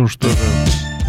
[0.00, 0.34] Ну что же,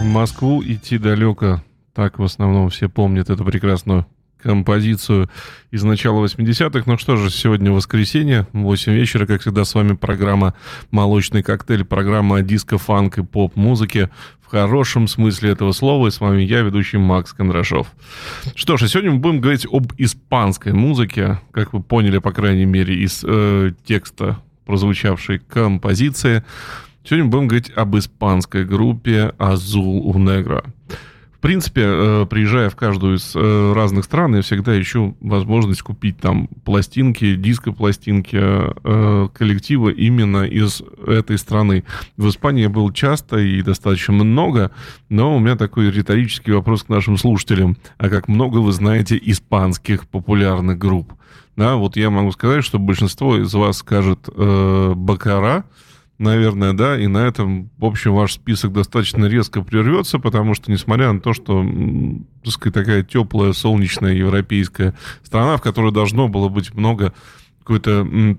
[0.02, 1.64] в Москву идти далеко.
[1.94, 4.06] Так в основном все помнят эту прекрасную
[4.38, 5.30] композицию
[5.72, 6.84] из начала 80-х.
[6.86, 10.56] Ну что же, сегодня воскресенье, 8 вечера, как всегда, с вами программа
[10.92, 14.10] «Молочный коктейль», программа о диско, фанк и поп-музыке
[14.42, 16.08] в хорошем смысле этого слова.
[16.08, 17.88] И с вами я, ведущий Макс Кондрашов.
[18.56, 22.66] Что ж, а сегодня мы будем говорить об испанской музыке, как вы поняли, по крайней
[22.66, 26.44] мере, из э, текста прозвучавшей композиции.
[27.04, 30.64] Сегодня будем говорить об испанской группе «Азул у Негра».
[31.32, 36.20] В принципе, э, приезжая в каждую из э, разных стран, я всегда ищу возможность купить
[36.20, 41.84] там пластинки, диско-пластинки э, коллектива именно из этой страны.
[42.16, 44.70] В Испании я был часто и достаточно много,
[45.10, 47.76] но у меня такой риторический вопрос к нашим слушателям.
[47.98, 51.12] А как много вы знаете испанских популярных групп?
[51.56, 55.66] Да, вот я могу сказать, что большинство из вас скажет э, «Бакара»,
[56.22, 61.12] наверное, да, и на этом, в общем, ваш список достаточно резко прервется, потому что, несмотря
[61.12, 61.66] на то, что,
[62.44, 67.14] так сказать, такая теплая, солнечная европейская страна, в которой должно было быть много
[67.60, 68.38] какой-то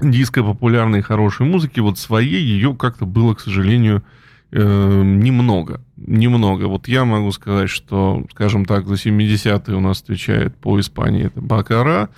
[0.00, 4.02] диско-популярной хорошей музыки, вот своей ее как-то было, к сожалению,
[4.50, 5.80] э, немного.
[5.96, 6.64] Немного.
[6.66, 11.40] Вот я могу сказать, что, скажем так, за 70-е у нас отвечает по Испании это
[11.40, 12.10] Бакара,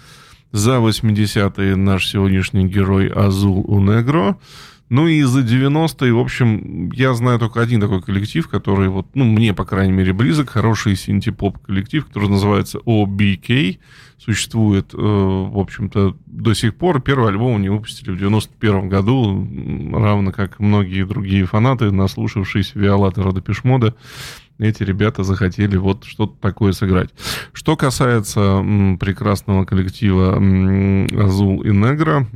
[0.53, 4.39] за 80-е наш сегодняшний герой Азул Унегро,
[4.89, 9.25] ну и за 90-е, в общем, я знаю только один такой коллектив, который вот, ну,
[9.25, 13.79] мне, по крайней мере, близок, хороший синти-поп коллектив, который называется OBK,
[14.17, 17.01] существует, э, в общем-то, до сих пор.
[17.01, 19.49] Первый альбом они выпустили в 91 году,
[19.93, 23.97] равно как многие другие фанаты, наслушавшись Виолата Родопешмода,
[24.59, 27.11] эти ребята захотели вот что-то такое сыграть.
[27.53, 32.27] Что касается м, прекрасного коллектива м, Азул и Негра,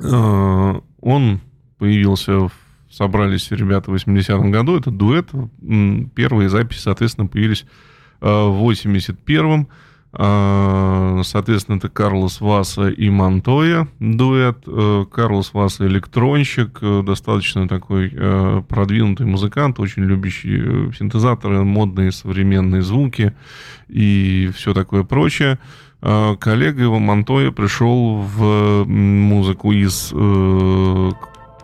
[0.00, 1.40] э, он
[1.78, 2.48] появился,
[2.90, 5.28] собрались ребята в 80-м году, это дуэт,
[6.14, 7.64] первые записи, соответственно, появились
[8.20, 9.68] э, в 81-м,
[10.12, 14.58] э, Соответственно, это Карлос Васа и Монтоя дуэт.
[14.66, 18.10] Э, Карлос Васа электронщик, достаточно такой
[18.68, 23.34] продвинутый музыкант, очень любящий синтезаторы, модные современные звуки
[23.88, 25.58] и все такое прочее.
[26.00, 30.12] Коллега его Монтоя пришел в музыку из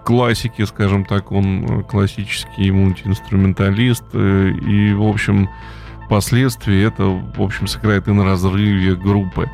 [0.05, 5.49] классики, скажем так, он классический мультиинструменталист, э, и, в общем,
[6.07, 9.51] впоследствии это, в общем, сыграет и на разрыве группы.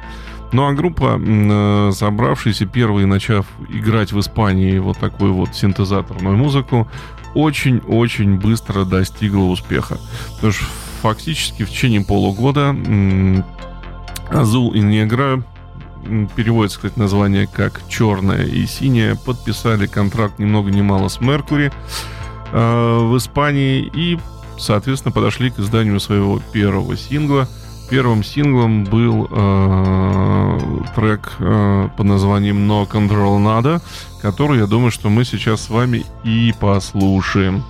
[0.53, 6.89] Ну а группа, э, собравшаяся первой, начав играть в Испании вот такую вот синтезаторную музыку,
[7.35, 9.99] очень-очень быстро достигла успеха.
[10.35, 10.65] Потому что
[11.03, 12.75] фактически в течение полугода
[14.31, 15.45] Азул и Негра
[16.37, 21.73] переводится, кстати, название как «Черное и синее», подписали контракт ни много ни мало с Меркури
[22.53, 24.19] э, в Испании и,
[24.59, 27.49] соответственно, подошли к изданию своего первого сингла.
[27.91, 30.59] Первым синглом был э,
[30.95, 33.83] трек э, под названием No Control Nada,
[34.23, 37.65] который, я думаю, что мы сейчас с вами и послушаем.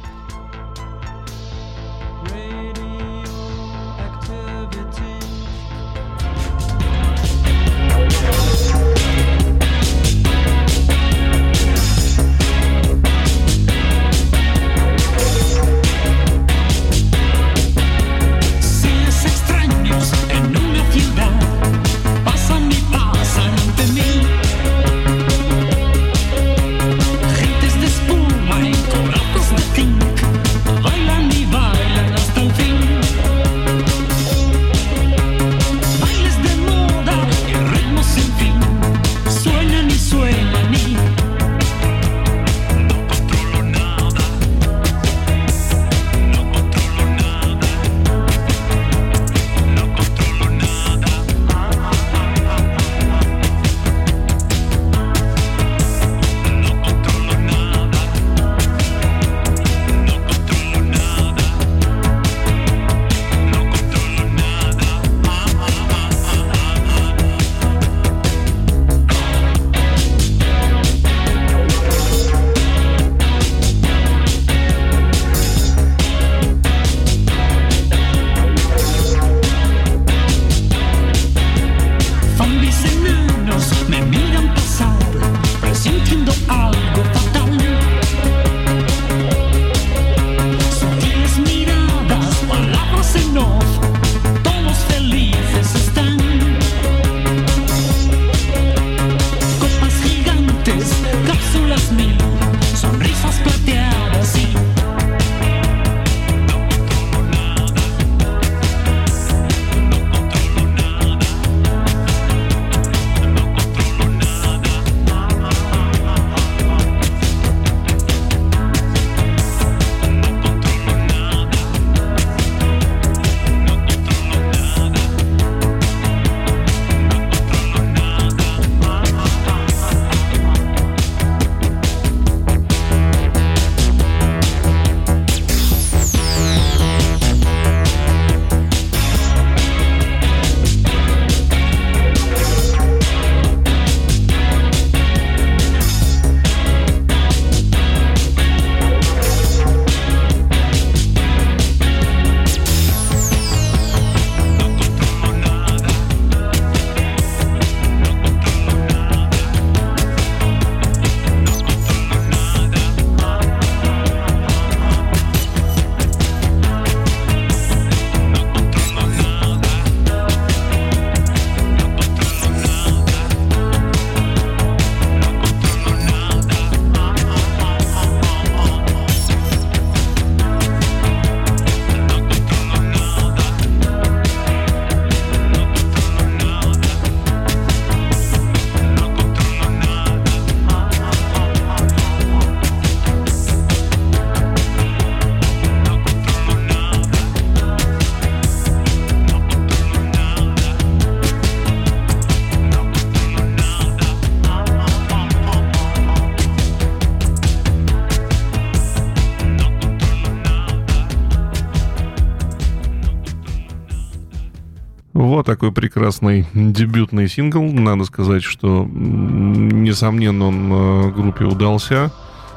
[215.50, 217.64] Такой прекрасный дебютный сингл.
[217.64, 222.12] Надо сказать, что, несомненно, он э, группе удался.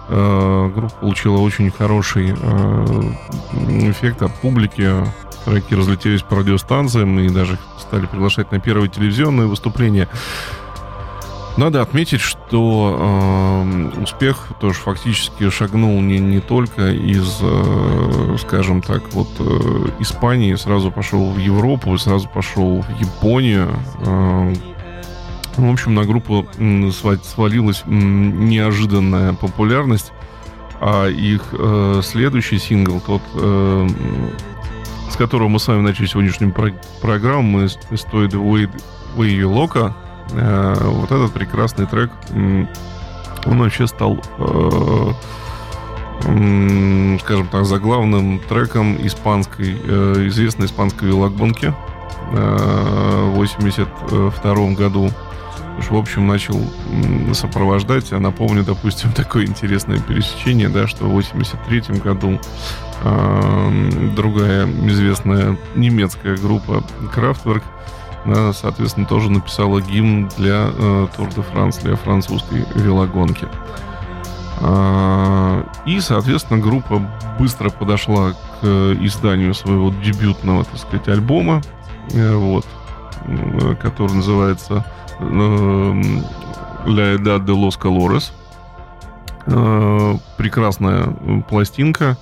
[0.09, 2.85] Э, группа получила очень хороший э,
[3.89, 4.91] эффект от публики.
[5.43, 10.07] Треки разлетелись по радиостанциям и даже стали приглашать на первые телевизионные выступления.
[11.55, 19.13] Надо отметить, что э, успех тоже фактически шагнул не, не только из, э, скажем так,
[19.13, 23.69] вот э, Испании, сразу пошел в Европу, сразу пошел в Японию.
[23.99, 24.53] Э,
[25.57, 30.11] в общем, на группу свалилась неожиданная популярность,
[30.81, 33.87] а их э, следующий сингл, тот, э,
[35.11, 38.71] с которого мы с вами начали сегодняшнюю про- программу, мы «Story the Way,
[39.17, 39.93] You Loca»,
[40.31, 42.11] вот этот прекрасный трек,
[43.45, 45.11] он вообще стал, э,
[47.19, 51.73] скажем так, заглавным треком испанской, э, известной испанской велогонки
[52.31, 55.09] в 82 году.
[55.89, 56.59] В общем, начал
[57.33, 58.11] сопровождать.
[58.11, 62.39] Я напомню, допустим, такое интересное пересечение, да, что в 83 году
[64.15, 67.63] другая известная немецкая группа Kraftwerk
[68.53, 73.47] соответственно, тоже написала гимн для э, Тур де Франс, для французской велогонки.
[74.65, 77.01] А, и, соответственно, группа
[77.37, 78.65] быстро подошла к
[79.01, 81.61] изданию своего дебютного, так сказать, альбома,
[82.13, 82.65] э, вот,
[83.25, 84.85] э, который называется
[85.19, 85.23] э,
[86.85, 88.31] La Edad de los Colores.
[90.37, 91.07] Прекрасная
[91.49, 92.17] пластинка,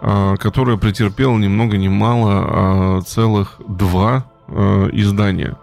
[0.00, 5.56] которая претерпела ни много ни мало а целых два э, издания.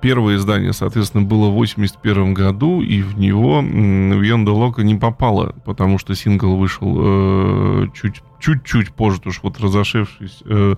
[0.00, 5.98] Первое издание, соответственно, было в 81 году, и в него Вьенда Лока не попало, потому
[5.98, 10.76] что сингл вышел э, чуть, чуть-чуть позже, уж вот разошедшись э,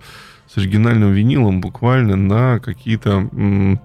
[0.49, 3.77] с оригинальным винилом буквально на какие-то э,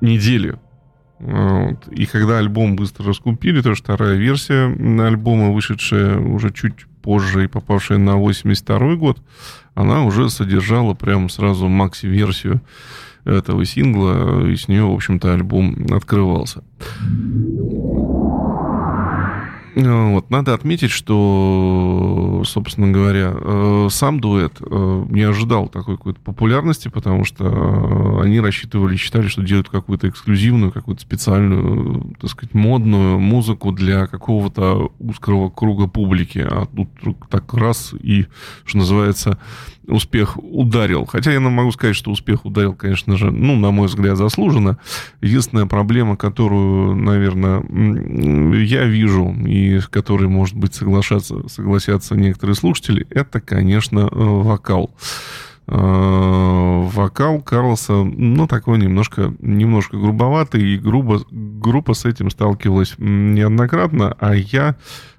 [0.00, 0.58] недели.
[1.20, 1.88] Вот.
[1.92, 4.66] И когда альбом быстро раскупили, то вторая версия
[5.06, 9.18] альбома, вышедшая уже чуть позже и попавшая на 82 год,
[9.74, 12.62] она уже содержала прям сразу макси-версию
[13.26, 16.64] этого сингла, и с нее, в общем-то, альбом открывался.
[19.74, 26.20] Э, вот, надо отметить, что, собственно говоря, э, сам дуэт э, не ожидал такой какой-то
[26.20, 33.18] популярности, потому что они рассчитывали, считали, что делают какую-то эксклюзивную, какую-то специальную, так сказать, модную
[33.18, 36.38] музыку для какого-то узкого круга публики.
[36.38, 36.88] А тут
[37.28, 38.26] так раз и,
[38.64, 39.38] что называется,
[39.86, 41.04] успех ударил.
[41.06, 44.78] Хотя я могу сказать, что успех ударил, конечно же, ну, на мой взгляд, заслуженно.
[45.20, 47.62] Единственная проблема, которую, наверное,
[48.62, 54.94] я вижу, и с которой, может быть, соглашаться, согласятся некоторые слушатели, это, конечно, э, вокал
[55.66, 64.16] э, вокал Карлоса, ну, такой немножко, немножко грубоватый, и грубо, группа с этим сталкивалась неоднократно,
[64.18, 64.76] а я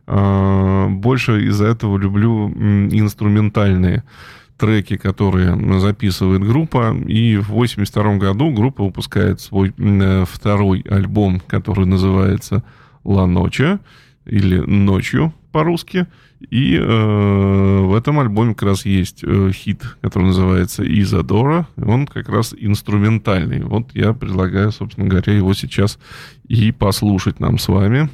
[0.08, 4.04] э, больше из-за этого люблю инструментальные
[4.58, 6.96] треки, которые записывает группа.
[7.08, 12.64] И в 82 году группа выпускает свой э, второй альбом, который называется
[13.04, 13.80] «Ла Ноча»
[14.26, 16.08] или «Ночью» по-русски.
[16.50, 21.68] И э, в этом альбоме как раз есть э, хит, который называется «Изадора».
[21.78, 23.62] Он как раз инструментальный.
[23.64, 25.98] Вот я предлагаю, собственно говоря, его сейчас
[26.48, 28.10] и послушать нам с вами.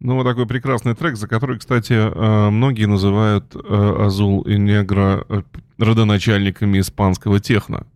[0.00, 5.26] Ну, вот такой прекрасный трек, за который, кстати, э, многие называют э, Азул и Негра
[5.28, 5.42] э,
[5.76, 7.86] родоначальниками испанского техно.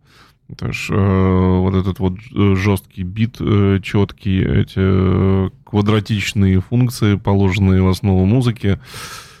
[0.59, 3.37] То есть вот этот вот жесткий бит,
[3.81, 8.79] четкий, эти квадратичные функции, положенные в основу музыки,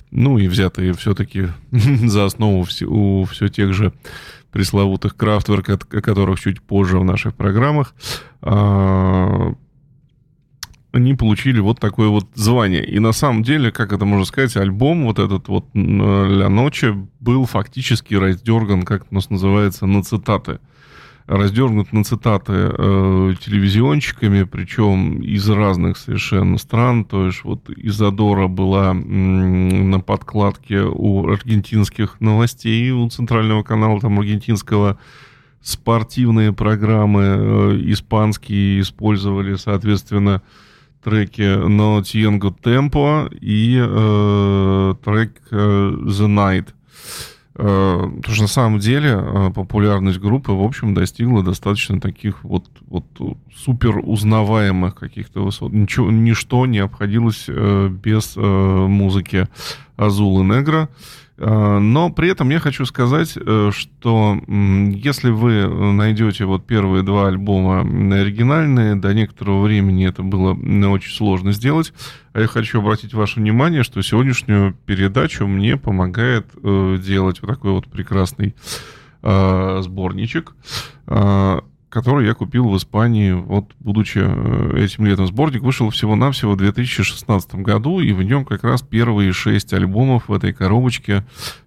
[0.09, 3.93] ну и взятые все-таки за основу у все тех же
[4.51, 7.93] пресловутых крафтверк, о которых чуть позже в наших программах,
[8.41, 9.53] а,
[10.95, 12.85] они получили вот такое вот звание.
[12.85, 17.45] И на самом деле, как это можно сказать, альбом вот этот вот «Ля ночи» был
[17.45, 20.59] фактически раздерган, как у нас называется, на цитаты.
[21.27, 27.03] Раздернут на цитаты э, телевизионщиками, причем из разных совершенно стран.
[27.03, 34.19] То есть вот Изадора была м, на подкладке у аргентинских новостей, у центрального канала там
[34.19, 34.97] аргентинского
[35.61, 40.43] спортивные программы э, испанские использовали, соответственно,
[41.05, 46.69] треки No Tiengo Tempo и э, трек The Night.
[47.57, 53.05] Э, потому что на самом деле популярность группы, в общем, достигла достаточно таких вот, вот
[53.55, 55.71] супер узнаваемых каких-то высот.
[55.71, 59.47] Ничего, ничто не обходилось э, без э, музыки
[59.95, 60.89] Азул и Негра.
[61.37, 67.27] Э, но при этом я хочу сказать, э, что если вы найдете вот первые два
[67.27, 70.53] альбома оригинальные, до некоторого времени это было
[70.89, 71.93] очень сложно сделать.
[72.33, 77.71] А я хочу обратить ваше внимание, что сегодняшнюю передачу мне помогает э, делать вот такой
[77.71, 78.55] вот прекрасный
[79.21, 80.53] сборничек
[81.95, 84.19] который я купил в Испании, вот, будучи
[84.77, 85.27] этим летом.
[85.27, 90.33] Сборник вышел всего-навсего в 2016 году, и в нем как раз первые шесть альбомов в
[90.33, 91.25] этой коробочке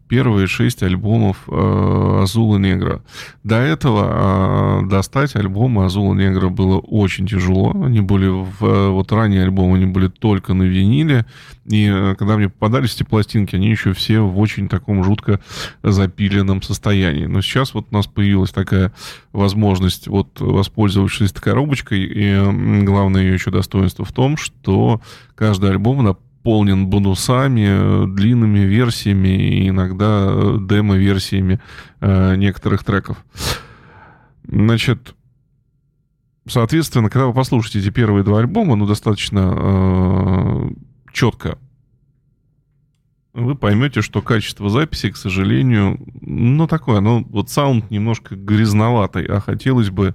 [0.08, 3.02] первые шесть альбомов э, Азула Негра.
[3.44, 7.70] До этого э, достать альбомы Азула Негра было очень тяжело.
[7.84, 8.90] Они были в...
[8.90, 11.26] Вот ранние альбомы, они были только на виниле.
[11.66, 15.40] И э, когда мне попадались эти пластинки, они еще все в очень таком жутко
[15.82, 17.26] запиленном состоянии.
[17.26, 18.92] Но сейчас вот у нас появилась такая
[19.32, 25.00] возможность, вот воспользовавшись этой коробочкой, и главное ее еще достоинство в том, что
[25.34, 26.02] каждый альбом
[26.48, 31.61] наполнен бонусами, длинными версиями и иногда э, демо-версиями
[32.00, 33.18] э, некоторых треков.
[34.44, 35.14] Значит,
[36.48, 40.70] соответственно, когда вы послушаете эти первые два альбома, ну, достаточно э,
[41.12, 41.58] четко
[43.34, 49.40] вы поймете, что качество записи, к сожалению, ну, такое, ну, вот саунд немножко грязноватый, а
[49.40, 50.14] хотелось бы,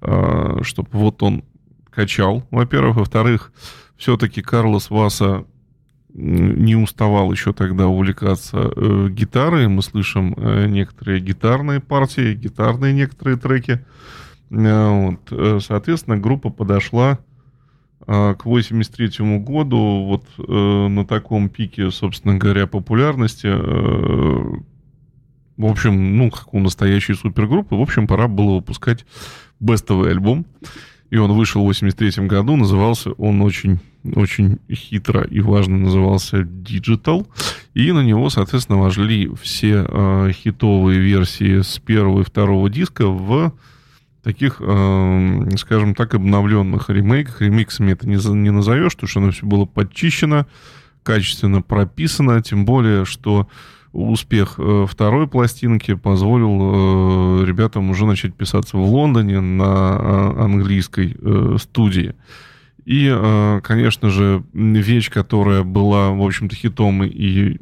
[0.00, 1.42] э, чтобы вот он
[1.90, 2.96] качал, во-первых.
[2.98, 3.52] Во-вторых,
[3.96, 5.44] все-таки Карлос Васа
[6.14, 9.68] не уставал еще тогда увлекаться э, гитарой.
[9.68, 13.84] Мы слышим э, некоторые гитарные партии, гитарные некоторые треки.
[14.50, 15.20] Э, вот.
[15.30, 17.18] Э, соответственно, группа подошла
[18.06, 23.46] э, к 83 году вот э, на таком пике, собственно говоря, популярности.
[23.46, 24.60] Э,
[25.56, 29.06] в общем, ну, как у настоящей супергруппы, в общем, пора было выпускать
[29.60, 30.44] бестовый альбом.
[31.12, 33.80] И он вышел в 83 году, назывался он очень,
[34.14, 37.26] очень хитро и важно назывался Digital.
[37.74, 43.52] И на него, соответственно, вошли все э, хитовые версии с первого и второго диска в
[44.22, 47.42] таких, э, скажем так, обновленных ремейках.
[47.42, 50.46] Ремиксами это не, не назовешь, потому что оно все было подчищено,
[51.02, 53.48] качественно прописано, тем более, что
[53.92, 61.16] успех э, второй пластинки позволил э, ребятам уже начать писаться в Лондоне на э, английской
[61.58, 62.14] студии.
[62.84, 67.58] И, конечно же, вещь, которая была, в общем-то, хитом и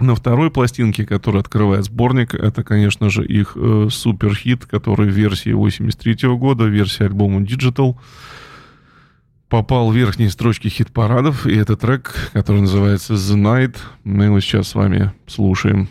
[0.00, 3.56] на второй пластинке, которая открывает сборник, это, конечно же, их
[3.90, 7.98] суперхит, который в версии 83 -го года, версия альбома Digital,
[9.50, 13.76] попал в верхние строчки хит-парадов, и это трек, который называется «The Night».
[14.04, 15.88] Мы его сейчас с вами слушаем.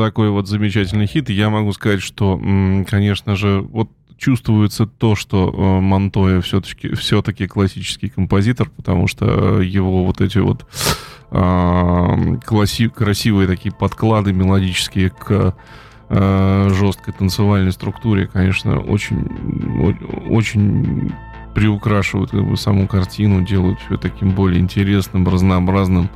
[0.00, 1.30] Такой вот замечательный хит.
[1.30, 2.40] Я могу сказать, что,
[2.88, 10.04] конечно же, вот чувствуется то, что э, Монтоя все-таки все классический композитор, потому что его
[10.04, 10.66] вот эти вот
[11.30, 15.54] э, класси, красивые такие подклады мелодические к
[16.10, 19.26] э, жесткой танцевальной структуре, конечно, очень,
[20.28, 21.12] очень
[21.54, 26.10] приукрашивают как бы, саму картину, делают все таким более интересным, разнообразным.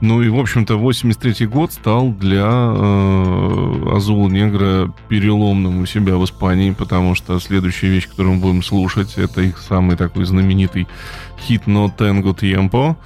[0.00, 6.24] Ну и, в общем-то, 83 год стал для э, Азула Негра переломным у себя в
[6.24, 10.86] Испании, потому что следующая вещь, которую мы будем слушать, это их самый такой знаменитый
[11.40, 12.96] хит «No Tango Tiempo».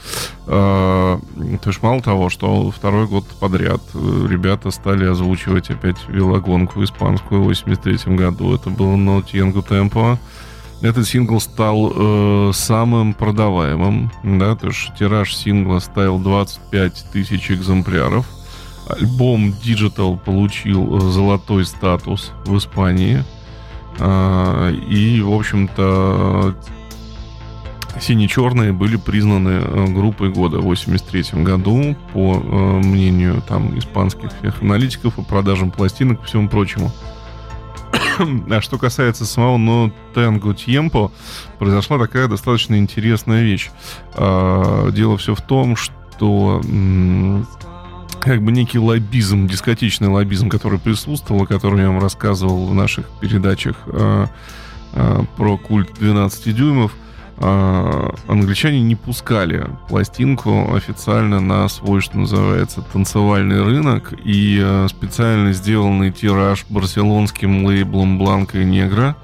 [0.46, 1.18] Э,
[1.62, 7.42] то есть мало того, что второй год подряд э, ребята стали озвучивать опять велогонку испанскую
[7.42, 8.54] в 83 году.
[8.54, 10.18] Это было «No Tango Tempo».
[10.82, 18.26] Этот сингл стал э, самым продаваемым, да, то есть тираж сингла ставил 25 тысяч экземпляров.
[18.88, 23.24] Альбом Digital получил э, золотой статус в Испании.
[24.00, 26.56] Э, и, в общем-то,
[28.00, 34.62] Сине-черные были признаны э, группой года в 83 году, по э, мнению там испанских всех
[34.62, 36.90] аналитиков по продажам пластинок и всему прочему.
[38.51, 41.11] А что касается самого No Tango Tiempo,
[41.59, 43.70] произошла такая достаточно интересная вещь.
[44.14, 46.61] А, дело все в том, что
[48.22, 53.09] как бы некий лоббизм, дискотечный лоббизм, который присутствовал, о котором я вам рассказывал в наших
[53.20, 54.29] передачах а,
[54.92, 56.92] а, про культ 12 дюймов,
[57.38, 66.12] англичане не пускали пластинку официально на свой, что называется, танцевальный рынок, и а, специально сделанный
[66.12, 69.16] тираж барселонским лейблом Бланка и Негра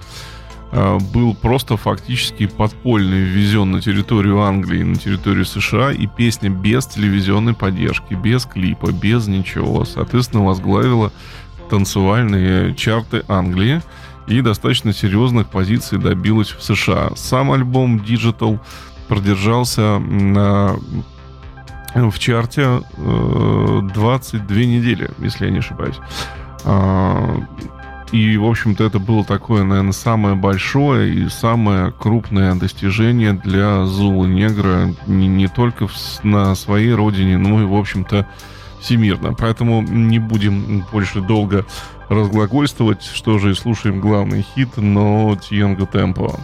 [0.72, 6.86] а, был просто фактически подпольный ввезен на территорию Англии, на территорию США, и песня без
[6.86, 11.12] телевизионной поддержки, без клипа, без ничего, соответственно, возглавила
[11.70, 13.82] танцевальные чарты Англии
[14.28, 17.10] и достаточно серьезных позиций добилась в США.
[17.16, 18.60] Сам альбом Digital
[19.08, 20.76] продержался на,
[21.94, 25.96] в чарте 22 э, недели, если я не ошибаюсь.
[26.64, 27.42] А,
[28.12, 34.26] и, в общем-то, это было такое, наверное, самое большое и самое крупное достижение для Зула
[34.26, 38.26] Негра не, не только в, на своей родине, но и, в общем-то,
[38.80, 39.34] всемирно.
[39.34, 41.64] Поэтому не будем больше долго
[42.08, 46.22] разглагольствовать, что же и слушаем главный хит, но Тьенго Темпо.
[46.32, 46.40] Вот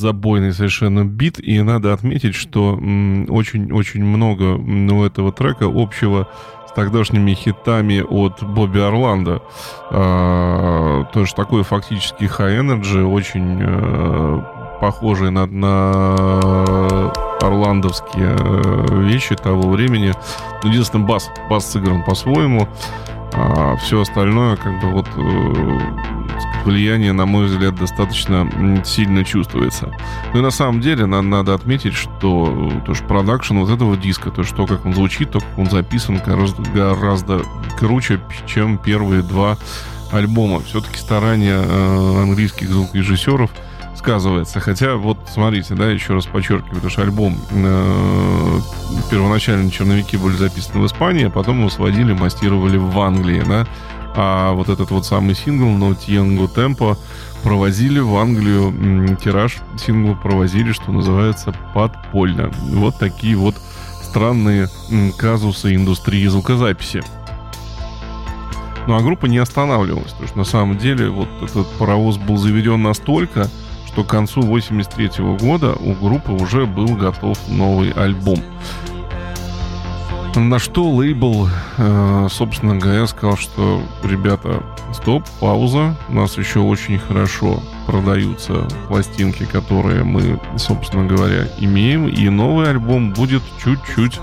[0.00, 1.38] забойный совершенно бит.
[1.38, 6.28] И надо отметить, что очень-очень много у этого трека общего
[6.68, 9.42] с тогдашними хитами от Бобби Орландо.
[9.90, 14.42] А, тоже такой фактически energy, очень э,
[14.80, 20.12] похожий на, на орландовские э, вещи того времени.
[20.62, 22.68] Единственное, бас, бас сыгран по-своему.
[23.32, 26.19] А все остальное, как бы вот э,
[26.64, 29.92] влияние, на мой взгляд, достаточно сильно чувствуется.
[30.32, 34.30] Ну и на самом деле надо, надо отметить, что то, что продакшн вот этого диска,
[34.30, 37.42] то, что как он звучит, то, как он записан, гораздо, гораздо
[37.78, 39.56] круче, чем первые два
[40.12, 40.60] альбома.
[40.60, 43.50] Все-таки старания э, английских звукорежиссеров–
[44.00, 44.60] сказывается.
[44.60, 48.58] Хотя, вот смотрите, да, еще раз подчеркиваю, потому что альбом э,
[49.10, 53.66] первоначально черновики были записаны в Испании, а потом его сводили, мастировали в Англии, да.
[54.14, 56.96] А вот этот вот самый сингл No Tiango Tempo
[57.42, 62.50] провозили в Англию тираж сингла провозили, что называется, подпольно.
[62.70, 63.54] Вот такие вот
[64.02, 64.68] странные
[65.16, 67.02] казусы индустрии звукозаписи.
[68.86, 72.82] Ну а группа не останавливалась, потому что на самом деле вот этот паровоз был заведен
[72.82, 73.48] настолько,
[73.86, 78.40] что к концу 83 года у группы уже был готов новый альбом.
[80.36, 84.62] На что лейбл, э, собственно говоря, сказал, что, ребята,
[84.92, 92.28] стоп, пауза, у нас еще очень хорошо продаются пластинки, которые мы, собственно говоря, имеем, и
[92.28, 94.20] новый альбом будет чуть-чуть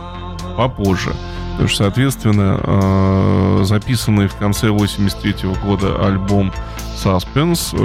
[0.55, 1.14] попозже.
[1.58, 6.53] Потому что, соответственно, э, записанный в конце 83 года альбом
[7.03, 7.76] Suspense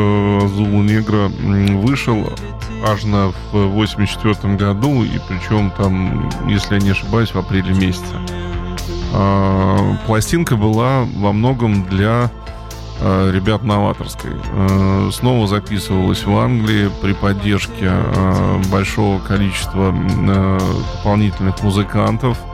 [0.48, 1.28] Зулу Негра
[1.78, 2.30] вышел
[2.86, 8.14] аж на в 84 году, и причем там, если я не ошибаюсь, в апреле месяце.
[9.14, 12.30] А, пластинка была во многом для
[13.00, 14.30] ребят новаторской.
[15.10, 17.90] Снова записывалась в Англии при поддержке
[18.70, 22.36] большого количества дополнительных музыкантов–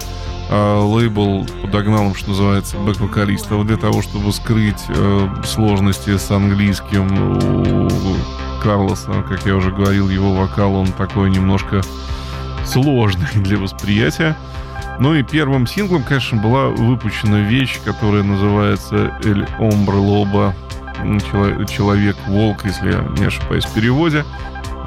[0.49, 8.63] э, лейбл подогнал, что называется, бэк-вокалистов для того, чтобы скрыть э, сложности с английским у
[8.63, 9.25] Карлоса.
[9.29, 11.83] Как я уже говорил, его вокал, он такой немножко
[12.65, 14.37] сложный для восприятия.
[14.99, 20.55] Ну и первым синглом, конечно, была выпущена вещь, которая называется «Эль Омбре Лоба»,
[21.71, 24.25] «Человек-волк», если я не ошибаюсь в переводе.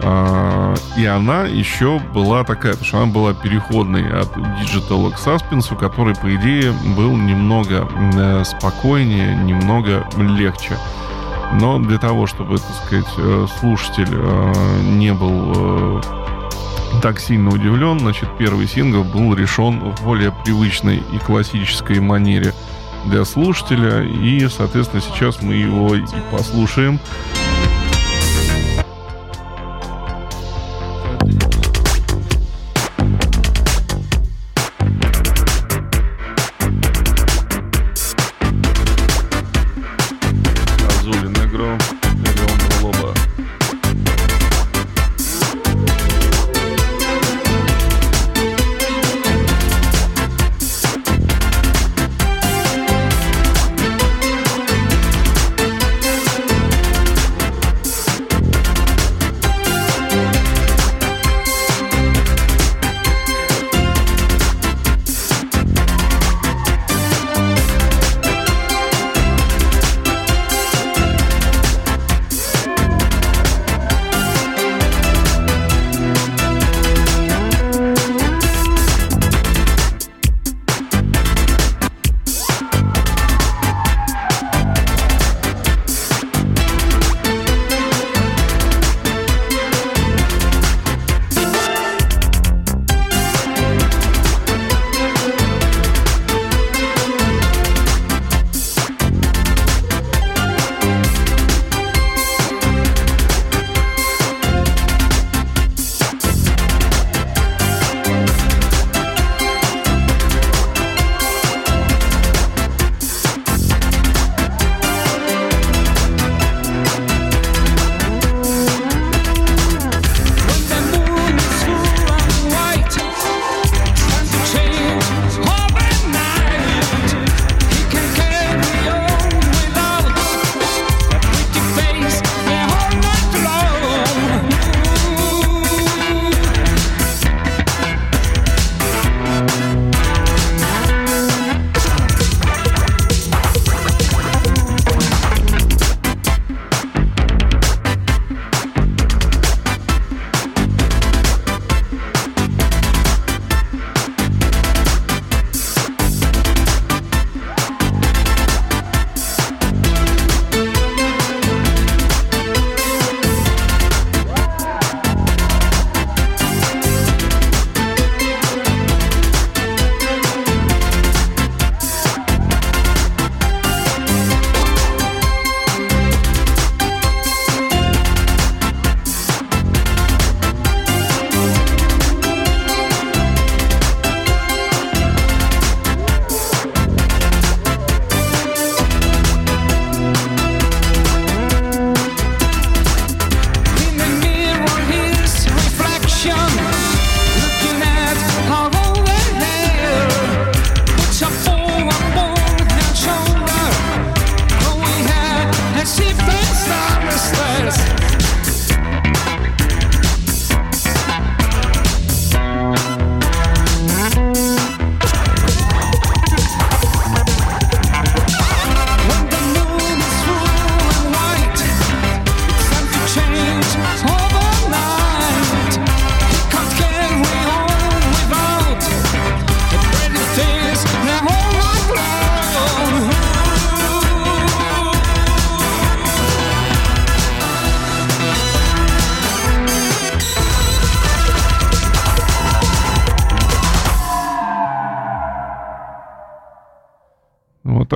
[0.04, 5.78] А, и она еще была такая, потому что она была переходной от Digital к Suspense,
[5.78, 10.78] который, по идее, был немного э, спокойнее, немного легче.
[11.60, 16.02] Но для того, чтобы, так сказать, э, слушатель э, не был
[17.02, 22.54] так сильно удивлен, значит, первый сингл был решен в более привычной и классической манере
[23.06, 24.04] для слушателя.
[24.04, 27.00] И, соответственно, сейчас мы его и послушаем.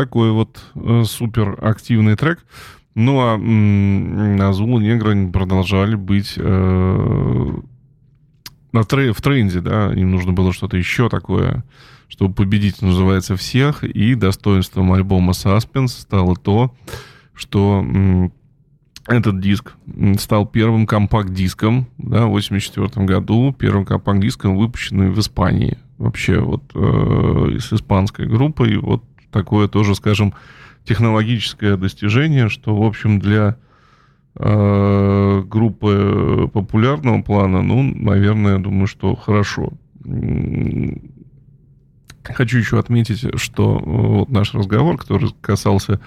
[0.06, 2.46] Такой вот э, супер активный трек.
[2.94, 3.34] Ну, а
[4.48, 7.52] Азула Негра продолжали быть э,
[8.72, 11.64] на тре- в тренде, да, им нужно было что-то еще такое,
[12.08, 16.74] чтобы победить, называется, всех, и достоинством альбома Suspense стало то,
[17.34, 17.84] что
[19.08, 19.74] этот диск
[20.20, 25.80] стал первым компакт-диском, да, в 84 году, первым компакт-диском, выпущенным в Испании.
[25.98, 29.04] Вообще вот э, с испанской группой, вот
[29.36, 30.34] такое тоже, скажем,
[30.86, 33.58] технологическое достижение, что, в общем, для
[34.36, 39.74] э, группы популярного плана, ну, наверное, я думаю, что хорошо.
[42.24, 46.00] Хочу еще отметить, что э, вот наш разговор, который касался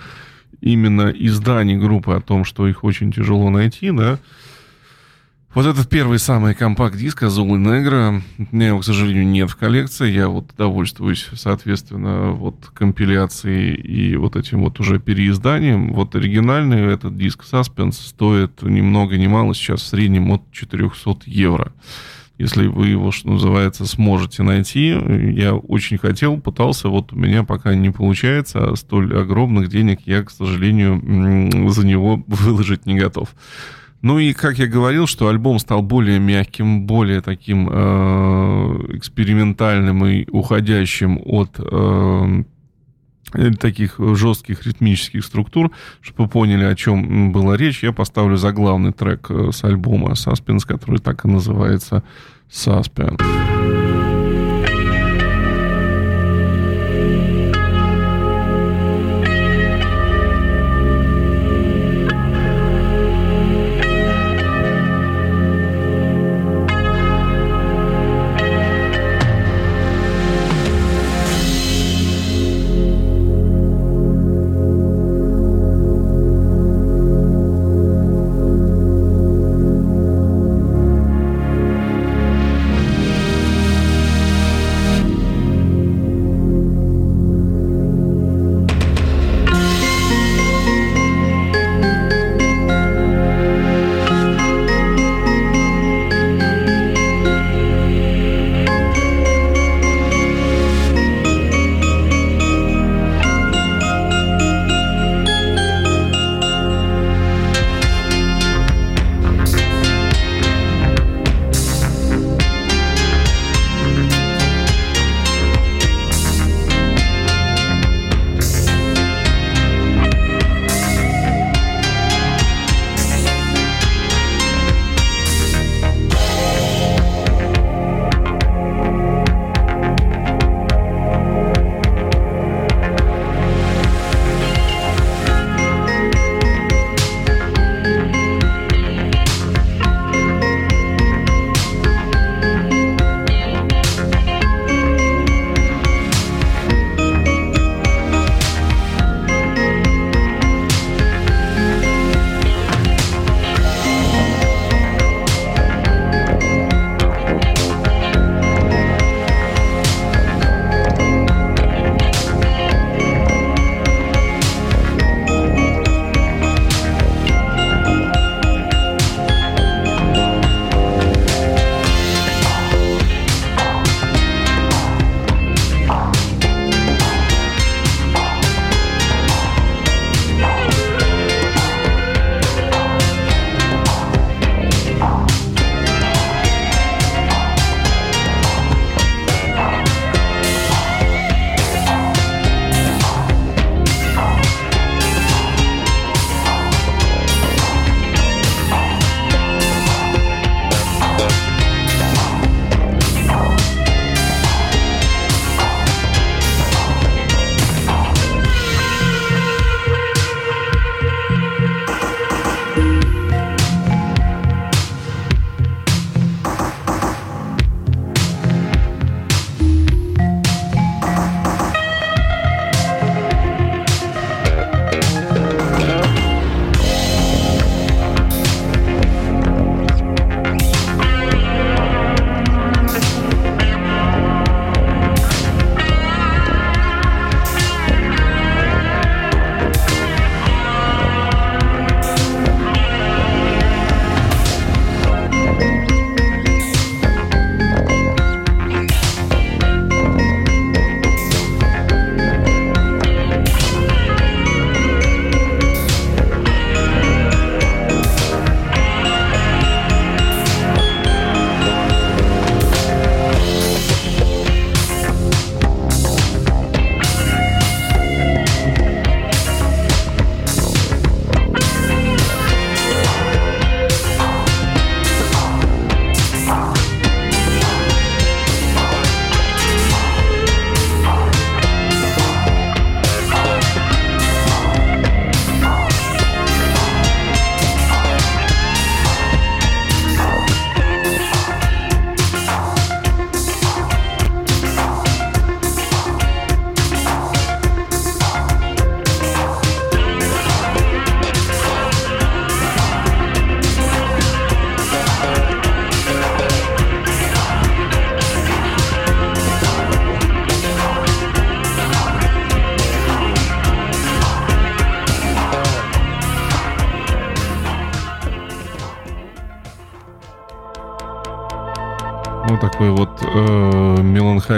[0.63, 4.19] именно изданий группы о том, что их очень тяжело найти, да,
[5.55, 9.57] вот этот первый самый компакт-диск Азул и Негра, у меня его, к сожалению, нет в
[9.57, 10.11] коллекции.
[10.11, 15.95] Я вот довольствуюсь, соответственно, вот компиляцией и вот этим вот уже переизданием.
[15.95, 21.23] Вот оригинальный этот диск Suspense стоит ни много ни мало сейчас в среднем от 400
[21.27, 21.73] евро.
[22.39, 24.91] Если вы его, что называется, сможете найти,
[25.35, 30.23] я очень хотел, пытался, вот у меня пока не получается, а столь огромных денег я,
[30.23, 33.31] к сожалению, за него выложить не готов.
[34.01, 40.29] Ну и, как я говорил, что альбом стал более мягким, более таким э, экспериментальным и
[40.31, 42.45] уходящим от э,
[43.59, 49.31] таких жестких ритмических структур, чтобы вы поняли, о чем была речь, я поставлю заглавный трек
[49.31, 52.05] э, с альбома Suspense, который так и называется
[52.49, 53.58] Suspense.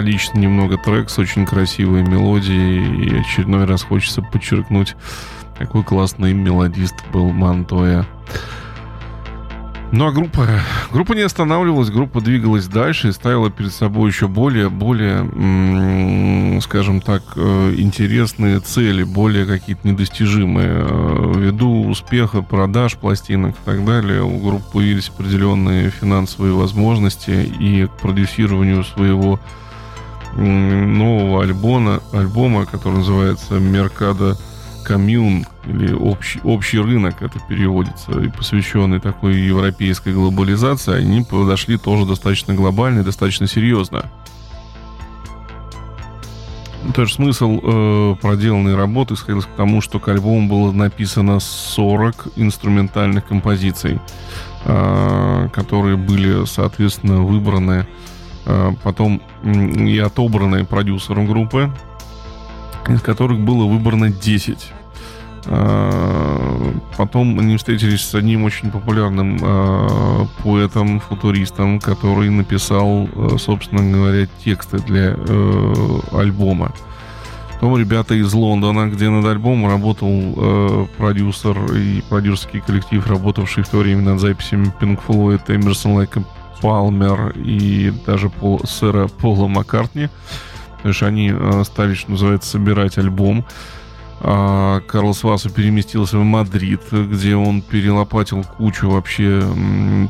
[0.01, 3.05] Меланхоличный немного трек с очень красивой мелодией.
[3.05, 4.95] И очередной раз хочется подчеркнуть,
[5.57, 8.05] какой классный мелодист был Монтоя.
[9.93, 10.47] Ну а группа,
[10.93, 15.29] группа не останавливалась, группа двигалась дальше и ставила перед собой еще более, более,
[16.61, 20.69] скажем так, э, интересные цели, более какие-то недостижимые.
[20.71, 27.87] Э, ввиду успеха продаж пластинок и так далее, у группы появились определенные финансовые возможности и
[27.87, 29.41] к продюсированию своего
[30.35, 34.37] нового альбома, альбома который называется «Меркадо
[34.83, 42.05] коммюн или общий, общий рынок, это переводится, и посвященный такой европейской глобализации, они подошли тоже
[42.05, 44.11] достаточно глобально и достаточно серьезно.
[46.95, 53.25] Тоже смысл э, проделанной работы сходился к тому, что к альбому было написано 40 инструментальных
[53.27, 53.99] композиций,
[54.65, 57.85] э, которые были, соответственно, выбраны
[58.83, 61.71] потом и отобраны продюсером группы,
[62.87, 64.71] из которых было выбрано 10.
[65.47, 73.91] А, потом они встретились с одним очень популярным э, поэтом, футуристом, который написал, э, собственно
[73.91, 76.71] говоря, тексты для э, альбома.
[77.53, 83.69] Потом ребята из Лондона, где над альбомом работал э, продюсер и продюсерский коллектив, работавший в
[83.69, 86.23] то время над записями Pink Floyd, Эмерсон Лайка
[86.61, 90.09] Палмер и даже Пол, сэра Пола Маккартни.
[90.81, 93.45] То есть они э, стали, что называется, собирать альбом.
[94.23, 99.41] А Карлос Васу переместился в Мадрид, где он перелопатил кучу вообще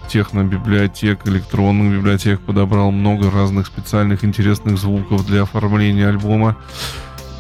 [0.10, 6.58] технобиблиотек, электронных библиотек, подобрал много разных специальных интересных звуков для оформления альбома.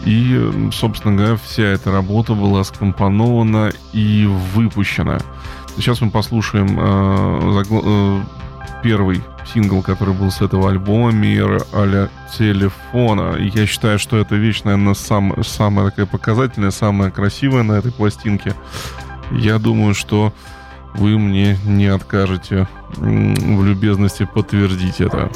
[0.05, 5.19] И, собственно говоря, вся эта работа была скомпонована и выпущена.
[5.75, 8.21] Сейчас мы послушаем э, э,
[8.81, 13.37] первый сингл, который был с этого альбома «Мир а телефона».
[13.37, 18.55] Я считаю, что эта вещь, наверное, сам, самая такая показательная, самая красивая на этой пластинке.
[19.31, 20.33] Я думаю, что
[20.93, 22.67] вы мне не откажете
[22.97, 25.29] в любезности подтвердить это.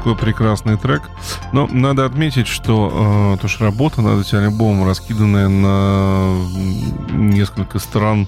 [0.00, 1.02] Такой прекрасный трек.
[1.52, 6.36] Но надо отметить, что э, то, что работа над этим альбомом, раскиданная на
[7.12, 8.26] несколько стран,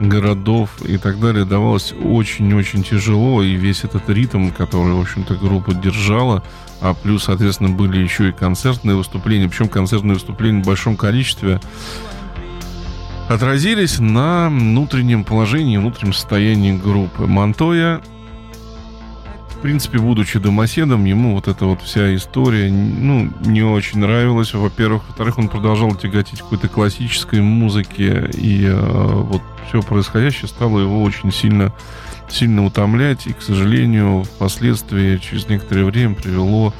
[0.00, 3.44] городов и так далее, давалась очень-очень тяжело.
[3.44, 6.42] И весь этот ритм, который, в общем-то, группа держала,
[6.80, 11.60] а плюс, соответственно, были еще и концертные выступления, причем концертные выступления в большом количестве,
[13.28, 17.26] отразились на внутреннем положении, внутреннем состоянии группы.
[17.26, 18.00] Монтоя
[19.58, 24.54] в принципе, будучи домоседом, ему вот эта вот вся история, ну, не очень нравилась.
[24.54, 25.02] Во-первых.
[25.08, 28.30] Во-вторых, он продолжал тяготить какой-то классической музыке.
[28.34, 31.72] И э, вот все происходящее стало его очень сильно,
[32.30, 33.26] сильно утомлять.
[33.26, 36.72] И, к сожалению, впоследствии, через некоторое время привело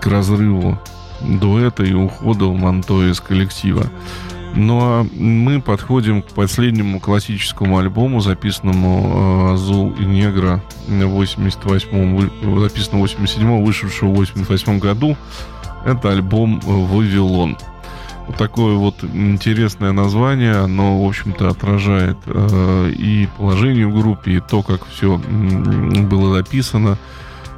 [0.00, 0.80] к разрыву
[1.20, 3.90] дуэта и ухода у Монтоя из коллектива.
[4.56, 12.60] Ну а мы подходим к последнему классическому альбому, записанному э, Азул и Негра в 88-м,
[12.60, 15.16] записанному в 87-м, вышедшего в 88 году.
[15.84, 17.56] Это альбом «Вавилон».
[18.26, 24.40] Вот такое вот интересное название, оно, в общем-то, отражает э, и положение в группе, и
[24.40, 26.96] то, как все было записано,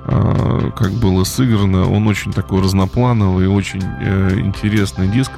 [0.07, 1.89] э, как было сыграно.
[1.89, 5.31] Он очень такой разноплановый, очень э, интересный диск.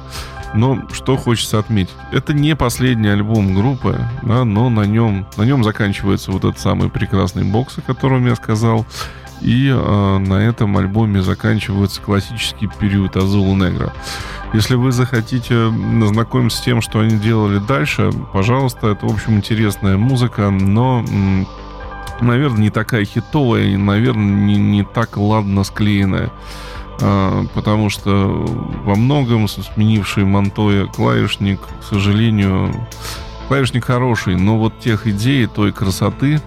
[0.53, 5.63] Но что хочется отметить, это не последний альбом группы, да, но на нем, на нем
[5.63, 8.85] заканчивается вот этот самый прекрасный бокс, о котором я сказал.
[9.41, 13.93] И э, на этом альбоме заканчивается классический период Азула Негра.
[14.53, 19.95] Если вы захотите знакомиться с тем, что они делали дальше, пожалуйста, это, в общем, интересная
[19.95, 21.05] музыка, но,
[22.19, 26.31] наверное, не такая хитовая наверное, не, не так ладно склеенная.
[27.01, 28.11] А, потому что
[28.83, 32.73] во многом сменивший Монтоя клавишник, к сожалению,
[33.47, 36.41] клавишник хороший, но вот тех идей, той красоты,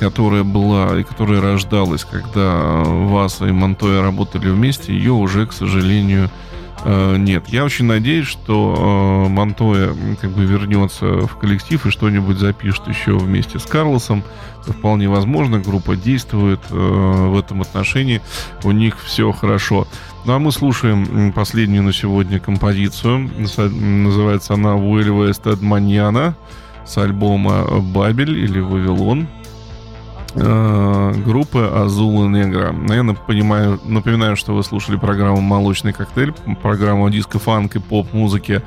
[0.00, 6.24] которая была и которая рождалась, когда Васа и Монтоя работали вместе, ее уже, к сожалению,
[6.26, 6.51] э,
[7.16, 7.48] нет.
[7.48, 13.16] Я очень надеюсь, что э, Монтоя как бы вернется в коллектив и что-нибудь запишет еще
[13.16, 14.24] вместе с Карлосом.
[14.62, 15.60] Это вполне возможно.
[15.60, 18.20] Группа действует э, в этом отношении.
[18.64, 19.86] У них все хорошо.
[20.24, 23.30] Ну а мы слушаем последнюю на сегодня композицию.
[23.38, 26.34] Называется она «Vuelve Manьяна»
[26.84, 29.41] с альбома «Бабель» или «Вавилон» э,
[30.34, 32.72] группы Азула Негра.
[32.72, 38.62] Наверное, понимаю, напоминаю, что вы слушали программу «Молочный коктейль», программу диско-фанк и поп-музыки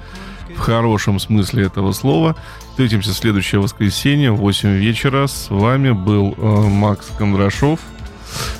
[0.55, 2.35] в хорошем смысле этого слова.
[2.69, 5.27] Встретимся в следующее воскресенье в 8 вечера.
[5.27, 7.79] С вами был э, Макс Кондрашов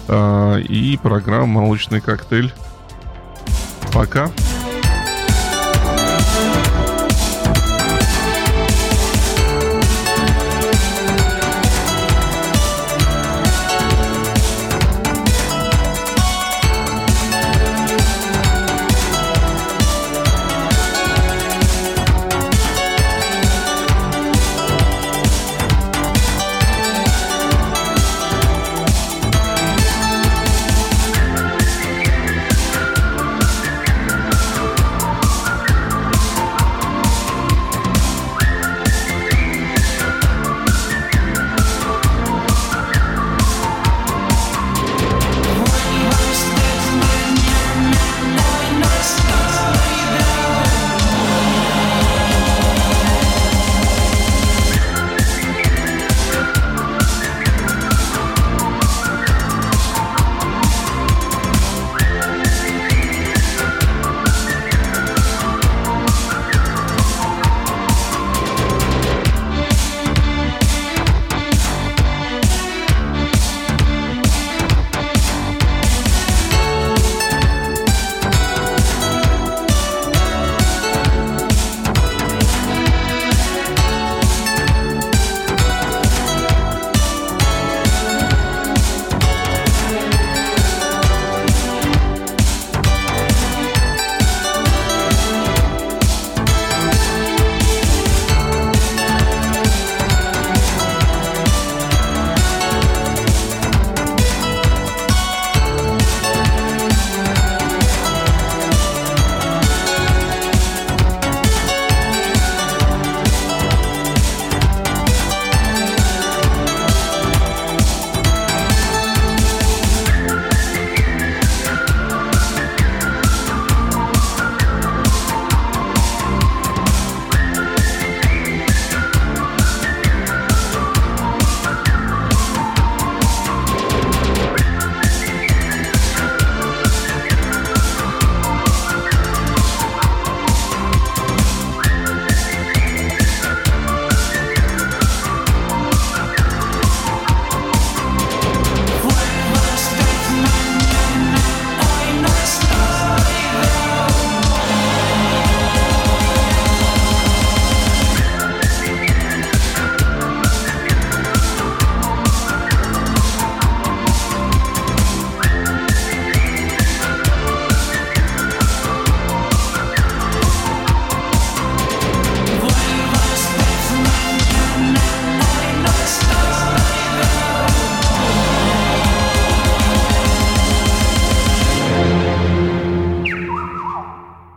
[0.07, 2.53] э, и программа «Молочный коктейль».
[3.93, 4.29] Пока.